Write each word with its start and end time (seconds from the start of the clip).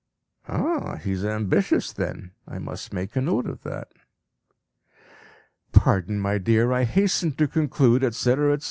(Ah! 0.47 0.95
he 0.95 1.11
is 1.11 1.23
ambitious 1.23 1.93
then! 1.93 2.31
I 2.47 2.57
must 2.57 2.91
make 2.91 3.15
a 3.15 3.21
note 3.21 3.45
of 3.45 3.61
that.) 3.61 3.87
"Pardon, 5.73 6.19
my 6.19 6.39
dear, 6.39 6.71
I 6.71 6.85
hasten 6.85 7.33
to 7.33 7.47
conclude, 7.47 8.03
etc., 8.03 8.53
etc. 8.53 8.59